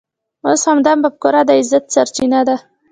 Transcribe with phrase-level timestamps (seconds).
[0.47, 2.55] اوس همدا مفکوره د عزت سرچینه ده.